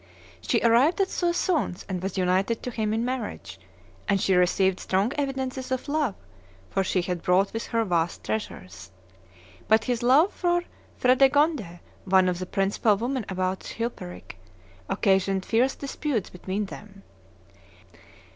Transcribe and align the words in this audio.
She 0.41 0.59
arrived 0.63 0.99
at 0.99 1.11
Soissons 1.11 1.85
and 1.87 2.01
was 2.01 2.17
united 2.17 2.63
to 2.63 2.71
him 2.71 2.91
in 2.91 3.05
marriage; 3.05 3.59
and 4.09 4.19
she 4.19 4.33
received 4.33 4.79
strong 4.79 5.13
evidences 5.13 5.71
of 5.71 5.87
love, 5.87 6.15
for 6.71 6.83
she 6.83 7.03
had 7.03 7.21
brought 7.21 7.53
with 7.53 7.67
her 7.67 7.85
vast 7.85 8.23
treasures. 8.23 8.89
But 9.67 9.83
his 9.83 10.01
love 10.01 10.33
for 10.33 10.63
Fredegonde, 10.97 11.81
one 12.05 12.27
of 12.27 12.39
the 12.39 12.47
principal 12.47 12.97
women 12.97 13.27
about 13.29 13.59
Chilperic, 13.59 14.39
occasioned 14.89 15.45
fierce 15.45 15.75
disputes 15.75 16.31
between 16.31 16.65
them. 16.65 17.03